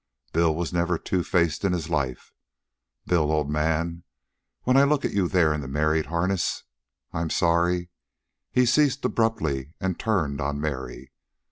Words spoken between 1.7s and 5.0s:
his life. Bill, old man, when I